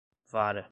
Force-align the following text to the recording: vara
vara 0.31 0.59